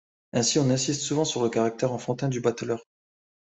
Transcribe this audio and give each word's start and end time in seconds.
Ainsi, 0.33 0.57
on 0.57 0.71
insiste 0.71 1.01
souvent 1.01 1.25
sur 1.25 1.43
le 1.43 1.51
caractère 1.51 1.91
enfantin 1.91 2.27
du 2.27 2.41
Bateleur. 2.41 2.87